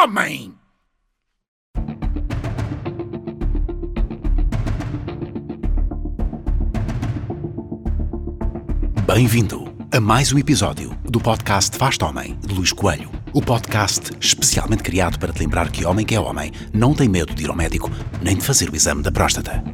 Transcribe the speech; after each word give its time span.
homem! 0.00 0.54
Bem-vindo 9.04 9.74
a 9.92 9.98
mais 9.98 10.32
um 10.32 10.38
episódio 10.38 10.96
do 11.02 11.18
podcast 11.18 11.76
Faz 11.76 11.96
Homem, 12.00 12.38
de 12.38 12.54
Luís 12.54 12.72
Coelho. 12.72 13.10
O 13.32 13.42
podcast 13.42 14.12
especialmente 14.20 14.84
criado 14.84 15.18
para 15.18 15.32
te 15.32 15.40
lembrar 15.40 15.68
que 15.72 15.84
homem 15.84 16.06
que 16.06 16.14
é 16.14 16.20
homem 16.20 16.52
não 16.72 16.94
tem 16.94 17.08
medo 17.08 17.34
de 17.34 17.42
ir 17.42 17.50
ao 17.50 17.56
médico 17.56 17.90
nem 18.22 18.36
de 18.36 18.44
fazer 18.44 18.70
o 18.70 18.76
exame 18.76 19.02
da 19.02 19.10
próstata. 19.10 19.64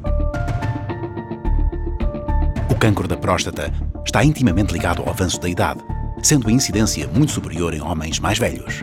O 2.71 2.75
cancro 2.77 3.07
da 3.07 3.19
próstata 3.19 3.71
está 4.07 4.25
intimamente 4.25 4.73
ligado 4.73 5.03
ao 5.03 5.11
avanço 5.11 5.39
da 5.39 5.51
idade, 5.51 5.85
sendo 6.23 6.49
a 6.49 6.53
incidência 6.53 7.07
muito 7.09 7.33
superior 7.33 7.75
em 7.75 7.83
homens 7.83 8.19
mais 8.19 8.39
velhos. 8.39 8.83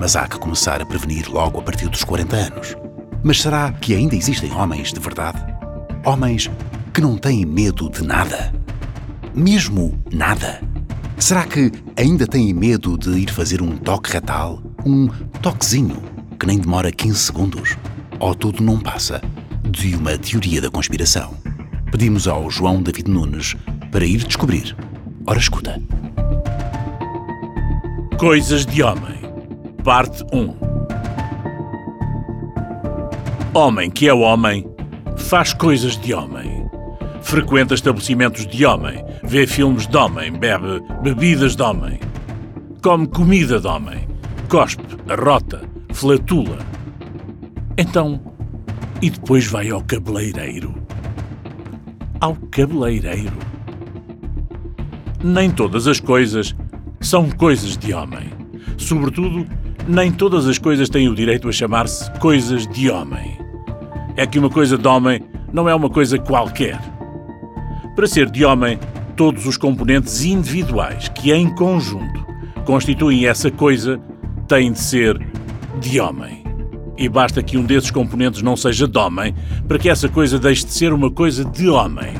Mas 0.00 0.16
há 0.16 0.26
que 0.26 0.38
começar 0.38 0.80
a 0.80 0.86
prevenir 0.86 1.28
logo 1.28 1.60
a 1.60 1.62
partir 1.62 1.86
dos 1.86 2.02
40 2.02 2.34
anos. 2.34 2.74
Mas 3.22 3.42
será 3.42 3.70
que 3.70 3.94
ainda 3.94 4.16
existem 4.16 4.50
homens 4.50 4.94
de 4.94 4.98
verdade? 4.98 5.38
Homens 6.06 6.50
que 6.94 7.02
não 7.02 7.18
têm 7.18 7.44
medo 7.44 7.90
de 7.90 8.02
nada? 8.02 8.50
Mesmo 9.34 10.02
nada? 10.10 10.62
Será 11.18 11.44
que 11.44 11.70
ainda 11.98 12.26
têm 12.26 12.54
medo 12.54 12.96
de 12.96 13.10
ir 13.10 13.30
fazer 13.30 13.60
um 13.60 13.76
toque 13.76 14.10
retal? 14.10 14.62
Um 14.86 15.06
toquezinho 15.42 16.02
que 16.38 16.46
nem 16.46 16.58
demora 16.58 16.90
15 16.90 17.18
segundos? 17.18 17.76
Ou 18.18 18.34
tudo 18.34 18.62
não 18.62 18.80
passa 18.80 19.20
de 19.70 19.94
uma 19.94 20.16
teoria 20.16 20.62
da 20.62 20.70
conspiração? 20.70 21.34
Pedimos 21.92 22.26
ao 22.26 22.50
João 22.50 22.82
David 22.82 23.10
Nunes 23.10 23.54
para 23.92 24.06
ir 24.06 24.24
descobrir. 24.24 24.74
Ora, 25.26 25.38
escuta. 25.38 25.78
Coisas 28.18 28.64
de 28.64 28.82
Homem, 28.82 29.19
Parte 29.84 30.22
1 30.32 30.54
Homem 33.54 33.90
que 33.90 34.08
é 34.08 34.14
homem 34.14 34.66
faz 35.16 35.54
coisas 35.54 35.96
de 35.96 36.12
homem. 36.12 36.68
Frequenta 37.22 37.74
estabelecimentos 37.74 38.46
de 38.46 38.66
homem, 38.66 39.04
vê 39.22 39.46
filmes 39.46 39.86
de 39.86 39.96
homem, 39.96 40.32
bebe 40.32 40.82
bebidas 41.02 41.56
de 41.56 41.62
homem, 41.62 41.98
come 42.82 43.06
comida 43.06 43.58
de 43.58 43.66
homem, 43.66 44.06
cospe, 44.48 44.84
arrota, 45.08 45.62
flatula. 45.92 46.58
Então, 47.76 48.20
e 49.00 49.08
depois 49.10 49.46
vai 49.46 49.70
ao 49.70 49.82
cabeleireiro. 49.82 50.74
Ao 52.20 52.34
cabeleireiro. 52.50 53.38
Nem 55.22 55.50
todas 55.50 55.86
as 55.86 56.00
coisas 56.00 56.54
são 57.00 57.30
coisas 57.30 57.76
de 57.76 57.92
homem. 57.94 58.30
Sobretudo, 58.76 59.46
nem 59.90 60.12
todas 60.12 60.46
as 60.46 60.56
coisas 60.56 60.88
têm 60.88 61.08
o 61.08 61.14
direito 61.14 61.48
a 61.48 61.52
chamar-se 61.52 62.08
coisas 62.20 62.64
de 62.68 62.88
homem. 62.88 63.36
É 64.16 64.24
que 64.24 64.38
uma 64.38 64.48
coisa 64.48 64.78
de 64.78 64.86
homem 64.86 65.20
não 65.52 65.68
é 65.68 65.74
uma 65.74 65.90
coisa 65.90 66.16
qualquer. 66.16 66.80
Para 67.96 68.06
ser 68.06 68.30
de 68.30 68.44
homem, 68.44 68.78
todos 69.16 69.46
os 69.46 69.56
componentes 69.56 70.24
individuais 70.24 71.08
que 71.08 71.32
em 71.32 71.52
conjunto 71.56 72.24
constituem 72.64 73.26
essa 73.26 73.50
coisa 73.50 74.00
têm 74.46 74.70
de 74.70 74.78
ser 74.78 75.20
de 75.80 75.98
homem. 75.98 76.44
E 76.96 77.08
basta 77.08 77.42
que 77.42 77.58
um 77.58 77.64
desses 77.64 77.90
componentes 77.90 78.42
não 78.42 78.56
seja 78.56 78.86
de 78.86 78.96
homem 78.96 79.34
para 79.66 79.78
que 79.78 79.88
essa 79.88 80.08
coisa 80.08 80.38
deixe 80.38 80.66
de 80.66 80.72
ser 80.72 80.92
uma 80.92 81.10
coisa 81.10 81.44
de 81.44 81.68
homem. 81.68 82.14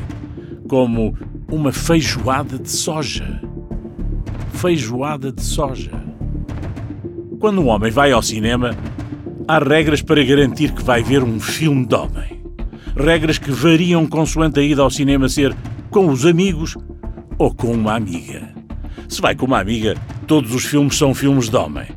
Como 0.67 1.15
uma 1.49 1.71
feijoada 1.71 2.59
de 2.59 2.69
soja. 2.69 3.41
Feijoada 4.51 5.31
de 5.31 5.41
soja. 5.41 6.00
Quando 7.41 7.59
um 7.59 7.69
homem 7.69 7.89
vai 7.89 8.11
ao 8.11 8.21
cinema, 8.21 8.77
há 9.47 9.57
regras 9.57 9.99
para 9.99 10.23
garantir 10.23 10.71
que 10.73 10.83
vai 10.83 11.01
ver 11.01 11.23
um 11.23 11.39
filme 11.39 11.87
de 11.87 11.95
homem. 11.95 12.43
Regras 12.95 13.39
que 13.39 13.49
variam 13.49 14.05
consoante 14.05 14.59
a 14.59 14.63
ida 14.63 14.83
ao 14.83 14.91
cinema 14.91 15.27
ser 15.27 15.55
com 15.89 16.07
os 16.07 16.23
amigos 16.23 16.77
ou 17.39 17.51
com 17.51 17.71
uma 17.71 17.95
amiga. 17.95 18.53
Se 19.09 19.19
vai 19.19 19.33
com 19.33 19.47
uma 19.47 19.59
amiga, 19.59 19.97
todos 20.27 20.53
os 20.53 20.65
filmes 20.65 20.95
são 20.95 21.15
filmes 21.15 21.49
de 21.49 21.55
homem, 21.55 21.87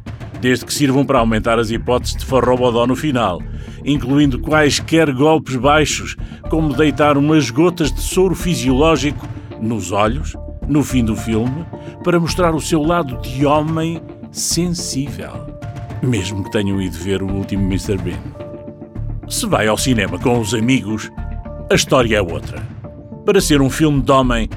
desde 0.40 0.64
que 0.64 0.72
sirvam 0.72 1.04
para 1.04 1.18
aumentar 1.18 1.58
as 1.58 1.70
hipóteses 1.70 2.16
de 2.16 2.24
farrobodó 2.24 2.86
no 2.86 2.96
final, 2.96 3.42
incluindo 3.84 4.38
quaisquer 4.38 5.12
golpes 5.12 5.56
baixos, 5.56 6.16
como 6.48 6.74
deitar 6.74 7.18
umas 7.18 7.50
gotas 7.50 7.92
de 7.92 8.00
soro 8.00 8.34
fisiológico 8.34 9.28
nos 9.60 9.92
olhos, 9.92 10.34
no 10.66 10.82
fim 10.82 11.04
do 11.04 11.14
filme, 11.14 11.66
para 12.02 12.18
mostrar 12.18 12.54
o 12.54 12.60
seu 12.62 12.82
lado 12.82 13.20
de 13.20 13.44
homem 13.44 14.00
sensível, 14.34 15.46
mesmo 16.02 16.42
que 16.42 16.50
tenham 16.50 16.82
ido 16.82 16.98
ver 16.98 17.22
o 17.22 17.32
último 17.32 17.62
Mr. 17.66 17.96
Bean. 17.98 18.18
Se 19.28 19.46
vai 19.46 19.68
ao 19.68 19.78
cinema 19.78 20.18
com 20.18 20.40
os 20.40 20.52
amigos, 20.52 21.08
a 21.70 21.74
história 21.74 22.16
é 22.16 22.20
outra. 22.20 22.60
Para 23.24 23.40
ser 23.40 23.62
um 23.62 23.70
filme 23.70 24.02
de 24.02 24.10
homem, 24.10 24.50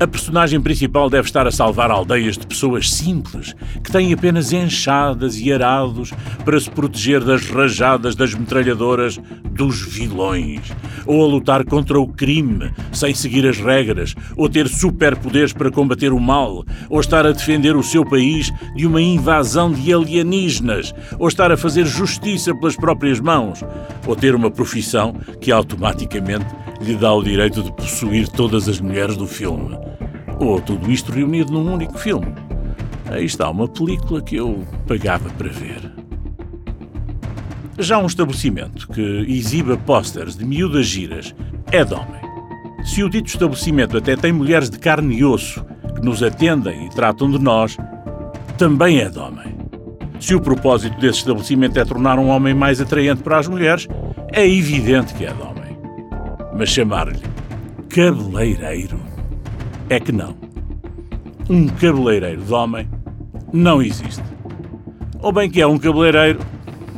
a 0.00 0.06
personagem 0.06 0.60
principal 0.60 1.10
deve 1.10 1.26
estar 1.26 1.46
a 1.46 1.50
salvar 1.50 1.90
aldeias 1.90 2.38
de 2.38 2.46
pessoas 2.46 2.90
simples, 2.90 3.54
que 3.82 3.90
têm 3.90 4.12
apenas 4.12 4.52
enxadas 4.52 5.38
e 5.40 5.52
arados 5.52 6.12
para 6.44 6.58
se 6.60 6.70
proteger 6.70 7.24
das 7.24 7.48
rajadas 7.50 8.14
das 8.14 8.32
metralhadoras 8.32 9.18
dos 9.50 9.80
vilões, 9.80 10.60
ou 11.04 11.24
a 11.24 11.26
lutar 11.26 11.64
contra 11.64 11.98
o 11.98 12.06
crime 12.06 12.72
sem 12.92 13.12
seguir 13.12 13.44
as 13.44 13.58
regras, 13.58 14.14
ou 14.36 14.48
ter 14.48 14.68
superpoderes 14.68 15.52
para 15.52 15.70
combater 15.70 16.12
o 16.12 16.20
mal, 16.20 16.64
ou 16.88 17.00
estar 17.00 17.26
a 17.26 17.32
defender 17.32 17.74
o 17.74 17.82
seu 17.82 18.04
país 18.04 18.52
de 18.76 18.86
uma 18.86 19.02
invasão 19.02 19.72
de 19.72 19.92
alienígenas, 19.92 20.94
ou 21.18 21.26
estar 21.26 21.50
a 21.50 21.56
fazer 21.56 21.86
justiça 21.86 22.54
pelas 22.54 22.76
próprias 22.76 23.18
mãos, 23.18 23.64
ou 24.06 24.14
ter 24.14 24.34
uma 24.36 24.50
profissão 24.50 25.12
que 25.40 25.50
automaticamente 25.50 26.46
lhe 26.80 26.94
dá 26.94 27.12
o 27.12 27.22
direito 27.22 27.62
de 27.64 27.72
possuir 27.72 28.28
todas 28.28 28.68
as 28.68 28.80
mulheres 28.80 29.16
do 29.16 29.26
filme. 29.26 29.87
Ou 30.38 30.60
tudo 30.60 30.90
isto 30.90 31.12
reunido 31.12 31.52
num 31.52 31.72
único 31.72 31.98
filme. 31.98 32.32
Aí 33.10 33.24
está 33.24 33.50
uma 33.50 33.66
película 33.66 34.22
que 34.22 34.36
eu 34.36 34.64
pagava 34.86 35.28
para 35.30 35.48
ver. 35.48 35.92
Já 37.78 37.98
um 37.98 38.06
estabelecimento 38.06 38.88
que 38.88 39.00
exiba 39.28 39.76
pósteres 39.76 40.36
de 40.36 40.44
miúdas 40.44 40.86
giras 40.86 41.34
é 41.70 41.84
de 41.84 41.94
homem. 41.94 42.20
Se 42.84 43.02
o 43.02 43.08
dito 43.08 43.28
estabelecimento 43.28 43.96
até 43.96 44.16
tem 44.16 44.32
mulheres 44.32 44.68
de 44.68 44.78
carne 44.78 45.16
e 45.16 45.24
osso 45.24 45.64
que 45.94 46.04
nos 46.04 46.22
atendem 46.22 46.86
e 46.86 46.90
tratam 46.90 47.30
de 47.30 47.38
nós, 47.38 47.76
também 48.56 49.00
é 49.00 49.08
de 49.08 49.18
homem. 49.18 49.56
Se 50.20 50.34
o 50.34 50.40
propósito 50.40 50.98
desse 51.00 51.18
estabelecimento 51.18 51.78
é 51.78 51.84
tornar 51.84 52.18
um 52.18 52.28
homem 52.28 52.52
mais 52.52 52.80
atraente 52.80 53.22
para 53.22 53.38
as 53.38 53.46
mulheres, 53.46 53.86
é 54.32 54.46
evidente 54.46 55.14
que 55.14 55.24
é 55.24 55.32
de 55.32 55.40
homem. 55.40 55.78
Mas 56.56 56.70
chamar-lhe 56.70 57.22
cabeleireiro 57.88 59.07
é 59.88 59.98
que 59.98 60.12
não. 60.12 60.34
Um 61.48 61.66
cabeleireiro 61.66 62.42
de 62.42 62.52
homem 62.52 62.88
não 63.52 63.80
existe. 63.80 64.22
Ou 65.20 65.32
bem 65.32 65.50
que 65.50 65.60
é 65.60 65.66
um 65.66 65.78
cabeleireiro, 65.78 66.40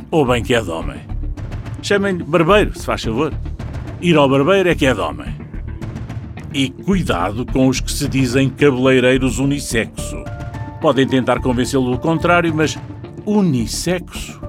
ou 0.09 0.25
bem 0.25 0.43
que 0.43 0.53
é 0.53 0.61
de 0.61 0.69
homem. 0.69 0.99
Chamem-lhe 1.81 2.23
barbeiro, 2.23 2.77
se 2.77 2.85
faz 2.85 3.03
favor. 3.03 3.33
Ir 4.01 4.15
ao 4.15 4.29
barbeiro 4.29 4.69
é 4.69 4.75
que 4.75 4.85
é 4.85 4.93
de 4.93 4.99
homem. 4.99 5.33
E 6.53 6.69
cuidado 6.69 7.45
com 7.45 7.67
os 7.67 7.79
que 7.79 7.91
se 7.91 8.07
dizem 8.07 8.49
cabeleireiros 8.49 9.39
unissexo. 9.39 10.23
Podem 10.81 11.07
tentar 11.07 11.39
convencê-lo 11.39 11.91
do 11.91 11.97
contrário, 11.97 12.53
mas 12.53 12.77
unissexo 13.25 14.41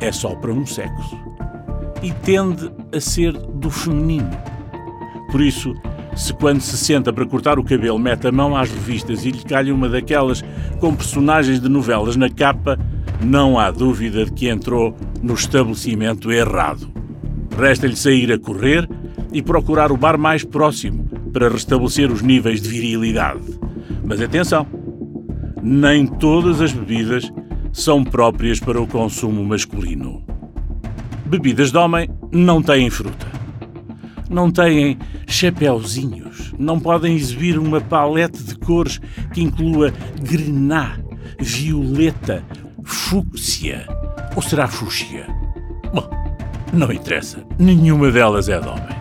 é 0.00 0.10
só 0.10 0.34
para 0.34 0.52
um 0.52 0.66
sexo. 0.66 1.16
E 2.02 2.10
tende 2.12 2.70
a 2.94 3.00
ser 3.00 3.32
do 3.32 3.70
feminino. 3.70 4.30
Por 5.30 5.40
isso, 5.40 5.74
se 6.16 6.32
quando 6.32 6.60
se 6.60 6.76
senta 6.76 7.12
para 7.12 7.26
cortar 7.26 7.58
o 7.58 7.64
cabelo 7.64 7.98
mete 7.98 8.26
a 8.26 8.32
mão 8.32 8.56
às 8.56 8.70
revistas 8.70 9.24
e 9.24 9.30
lhe 9.30 9.42
calha 9.42 9.74
uma 9.74 9.88
daquelas 9.88 10.44
com 10.80 10.94
personagens 10.94 11.60
de 11.60 11.68
novelas 11.68 12.16
na 12.16 12.30
capa, 12.30 12.78
não 13.22 13.58
há 13.58 13.70
dúvida 13.70 14.24
de 14.24 14.32
que 14.32 14.48
entrou 14.48 14.96
no 15.22 15.34
estabelecimento 15.34 16.30
errado. 16.30 16.92
Resta-lhe 17.58 17.96
sair 17.96 18.32
a 18.32 18.38
correr 18.38 18.88
e 19.32 19.42
procurar 19.42 19.90
o 19.90 19.96
bar 19.96 20.18
mais 20.18 20.44
próximo 20.44 21.04
para 21.32 21.48
restabelecer 21.48 22.10
os 22.10 22.22
níveis 22.22 22.62
de 22.62 22.68
virilidade. 22.68 23.58
Mas 24.04 24.20
atenção! 24.20 24.66
Nem 25.62 26.06
todas 26.06 26.60
as 26.60 26.72
bebidas 26.72 27.32
são 27.72 28.04
próprias 28.04 28.60
para 28.60 28.80
o 28.80 28.86
consumo 28.86 29.44
masculino. 29.44 30.22
Bebidas 31.26 31.72
de 31.72 31.78
homem 31.78 32.08
não 32.30 32.62
têm 32.62 32.90
fruta. 32.90 33.33
Não 34.34 34.50
têm 34.50 34.98
chapéuzinhos. 35.28 36.52
Não 36.58 36.80
podem 36.80 37.14
exibir 37.14 37.56
uma 37.56 37.80
palete 37.80 38.42
de 38.42 38.56
cores 38.56 39.00
que 39.32 39.40
inclua 39.40 39.92
grená, 40.20 40.98
violeta, 41.38 42.42
fúcsia. 42.82 43.86
Ou 44.34 44.42
será 44.42 44.66
fúcsia? 44.66 45.28
Bom, 45.94 46.10
não 46.72 46.90
interessa. 46.90 47.44
Nenhuma 47.60 48.10
delas 48.10 48.48
é 48.48 48.58
de 48.58 48.66
homem. 48.66 48.96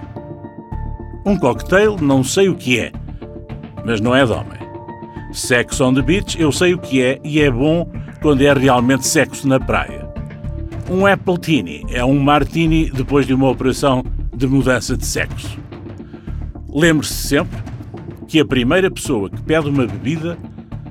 Um 1.26 1.36
cocktail 1.36 1.98
não 2.00 2.24
sei 2.24 2.48
o 2.48 2.56
que 2.56 2.80
é, 2.80 2.92
mas 3.84 4.00
não 4.00 4.16
é 4.16 4.24
de 4.24 4.32
homem. 4.32 4.60
Sex 5.32 5.82
on 5.82 5.96
the 5.96 6.04
beach 6.04 6.40
eu 6.40 6.52
sei 6.52 6.76
o 6.76 6.78
que 6.78 7.02
é 7.02 7.20
e 7.24 7.42
é 7.42 7.50
bom 7.50 7.92
quando 8.22 8.44
é 8.44 8.54
realmente 8.54 9.08
sexo 9.08 9.48
na 9.48 9.60
praia. 9.60 10.08
Um 10.88 11.08
Appletini 11.08 11.84
é 11.90 12.06
um 12.06 12.20
martini 12.20 12.92
depois 12.92 13.26
de 13.26 13.34
uma 13.34 13.50
operação 13.50 14.04
de 14.44 14.48
mudança 14.48 14.98
de 14.98 15.06
sexo. 15.06 15.58
Lembre-se 16.68 17.14
sempre 17.14 17.64
que 18.28 18.42
a 18.42 18.46
primeira 18.46 18.92
pessoa 18.92 19.30
que 19.30 19.42
pede 19.42 19.70
uma 19.70 19.88
bebida 19.88 20.38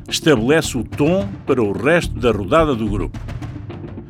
estabelece 0.09 0.79
o 0.79 0.83
tom 0.83 1.29
para 1.47 1.63
o 1.63 1.73
resto 1.73 2.19
da 2.19 2.31
rodada 2.31 2.75
do 2.75 2.89
grupo. 2.89 3.19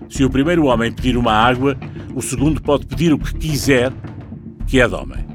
Se 0.09 0.25
o 0.25 0.31
primeiro 0.31 0.67
homem 0.67 0.93
pedir 0.93 1.17
uma 1.17 1.33
água, 1.33 1.77
o 2.15 2.23
segundo 2.23 2.63
pode 2.63 2.87
pedir 2.87 3.13
o 3.13 3.19
que 3.19 3.35
quiser, 3.35 3.93
que 4.65 4.81
é 4.81 4.87
de 4.87 4.95
homem. 4.95 5.27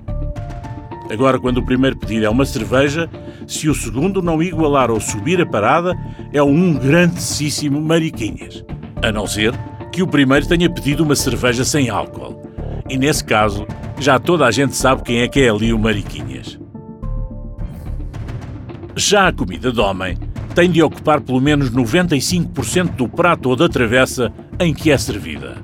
Agora, 1.11 1.37
quando 1.37 1.57
o 1.57 1.65
primeiro 1.65 1.97
pedir 1.97 2.23
é 2.23 2.29
uma 2.29 2.45
cerveja, 2.45 3.09
se 3.45 3.67
o 3.67 3.75
segundo 3.75 4.21
não 4.21 4.41
igualar 4.41 4.89
ou 4.89 5.01
subir 5.01 5.41
a 5.41 5.45
parada, 5.45 5.93
é 6.31 6.41
um 6.41 6.73
grandíssimo 6.75 7.81
mariquinhas. 7.81 8.63
A 9.03 9.11
não 9.11 9.27
ser 9.27 9.53
que 9.91 10.01
o 10.01 10.07
primeiro 10.07 10.47
tenha 10.47 10.69
pedido 10.69 11.03
uma 11.03 11.15
cerveja 11.15 11.65
sem 11.65 11.89
álcool. 11.89 12.46
E 12.89 12.97
nesse 12.97 13.23
caso, 13.23 13.67
já 13.99 14.19
toda 14.19 14.45
a 14.45 14.51
gente 14.51 14.75
sabe 14.75 15.03
quem 15.03 15.19
é 15.19 15.27
que 15.27 15.41
é 15.41 15.49
ali 15.49 15.73
o 15.73 15.79
mariquinhas. 15.79 16.59
Já 18.95 19.27
a 19.27 19.33
comida 19.33 19.71
de 19.71 19.79
homem 19.79 20.17
tem 20.55 20.71
de 20.71 20.81
ocupar 20.81 21.21
pelo 21.21 21.39
menos 21.39 21.69
95% 21.69 22.95
do 22.95 23.07
prato 23.07 23.49
ou 23.49 23.55
da 23.55 23.69
travessa 23.69 24.33
em 24.59 24.73
que 24.73 24.89
é 24.89 24.97
servida. 24.97 25.55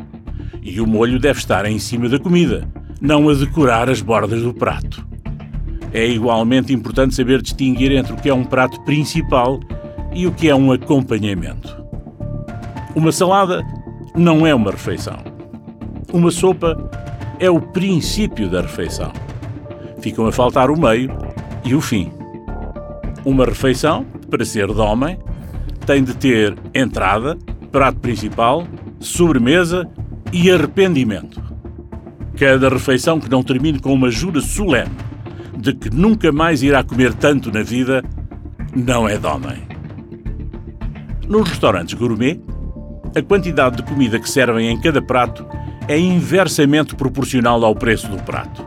E 0.62 0.80
o 0.80 0.86
molho 0.86 1.20
deve 1.20 1.40
estar 1.40 1.66
em 1.66 1.80
cima 1.80 2.08
da 2.08 2.20
comida, 2.20 2.68
não 3.02 3.28
a 3.30 3.34
decorar 3.34 3.90
as 3.90 4.02
bordas 4.02 4.42
do 4.42 4.54
prato. 4.54 5.06
É 5.92 6.08
igualmente 6.08 6.74
importante 6.74 7.16
saber 7.16 7.42
distinguir 7.42 7.92
entre 7.92 8.14
o 8.14 8.18
que 8.18 8.30
é 8.30 8.34
um 8.34 8.44
prato 8.44 8.80
principal 8.82 9.60
e 10.14 10.28
o 10.28 10.32
que 10.32 10.50
é 10.50 10.56
um 10.56 10.72
acompanhamento. 10.72 11.84
Uma 12.96 13.12
salada 13.12 13.64
não 14.16 14.46
é 14.46 14.54
uma 14.54 14.72
refeição. 14.72 15.18
Uma 16.12 16.30
sopa 16.30 16.78
é 17.44 17.50
o 17.50 17.60
princípio 17.60 18.50
da 18.50 18.62
refeição. 18.62 19.12
Ficam 20.00 20.26
a 20.26 20.32
faltar 20.32 20.72
o 20.72 20.80
meio 20.80 21.12
e 21.66 21.76
o 21.76 21.82
fim. 21.82 22.10
Uma 23.26 23.44
refeição, 23.44 24.06
para 24.30 24.46
ser 24.46 24.68
de 24.68 24.80
homem, 24.80 25.20
tem 25.86 26.02
de 26.02 26.16
ter 26.16 26.58
entrada, 26.74 27.38
prato 27.70 28.00
principal, 28.00 28.66
sobremesa 28.98 29.86
e 30.32 30.50
arrependimento. 30.50 31.44
Cada 32.40 32.70
refeição 32.70 33.20
que 33.20 33.30
não 33.30 33.44
termine 33.44 33.78
com 33.78 33.94
uma 33.94 34.10
jura 34.10 34.40
solene 34.40 34.96
de 35.58 35.74
que 35.74 35.90
nunca 35.90 36.32
mais 36.32 36.64
irá 36.64 36.82
comer 36.82 37.14
tanto 37.14 37.52
na 37.52 37.62
vida 37.62 38.02
não 38.74 39.06
é 39.06 39.18
de 39.18 39.28
homem. 39.28 39.64
Nos 41.28 41.50
restaurantes 41.50 41.94
gourmet, 41.94 42.40
a 43.14 43.22
quantidade 43.22 43.76
de 43.76 43.84
comida 43.84 44.18
que 44.18 44.30
servem 44.30 44.70
em 44.70 44.80
cada 44.80 45.02
prato 45.02 45.46
é 45.88 46.00
inversamente 46.00 46.96
proporcional 46.96 47.64
ao 47.64 47.76
preço 47.76 48.08
do 48.08 48.18
prato. 48.24 48.66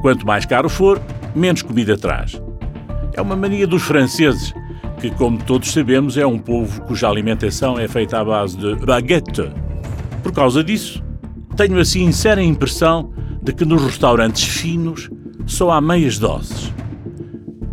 Quanto 0.00 0.26
mais 0.26 0.44
caro 0.44 0.68
for, 0.68 1.00
menos 1.34 1.62
comida 1.62 1.96
traz. 1.96 2.40
É 3.14 3.20
uma 3.20 3.36
mania 3.36 3.66
dos 3.66 3.82
franceses, 3.82 4.52
que, 5.00 5.10
como 5.10 5.38
todos 5.42 5.72
sabemos, 5.72 6.16
é 6.16 6.26
um 6.26 6.38
povo 6.38 6.82
cuja 6.82 7.08
alimentação 7.08 7.78
é 7.78 7.88
feita 7.88 8.18
à 8.20 8.24
base 8.24 8.56
de 8.56 8.74
baguette. 8.76 9.50
Por 10.22 10.32
causa 10.32 10.62
disso, 10.62 11.02
tenho 11.56 11.78
a 11.78 11.84
sincera 11.84 12.42
impressão 12.42 13.12
de 13.42 13.52
que 13.52 13.64
nos 13.64 13.82
restaurantes 13.82 14.44
finos 14.44 15.10
só 15.46 15.70
há 15.70 15.80
meias 15.80 16.18
doses. 16.18 16.72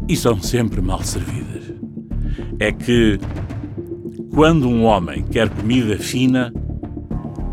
E 0.07 0.15
são 0.15 0.41
sempre 0.41 0.81
mal 0.81 1.03
servidas. 1.03 1.73
É 2.59 2.71
que, 2.71 3.19
quando 4.33 4.67
um 4.67 4.83
homem 4.83 5.23
quer 5.23 5.49
comida 5.49 5.97
fina, 5.97 6.51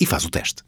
e 0.00 0.06
faz 0.06 0.24
o 0.24 0.30
teste. 0.30 0.62